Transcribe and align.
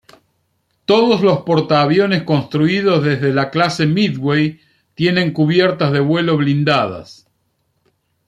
Todos 0.85 1.21
los 1.21 1.43
portaaviones 1.43 2.23
construidos 2.23 3.03
desde 3.03 3.31
la 3.31 3.51
clase 3.51 3.85
Midway 3.85 4.59
tienen 4.95 5.31
cubiertas 5.31 5.91
de 5.91 5.99
vuelo 5.99 6.37
blindadas. 6.37 7.27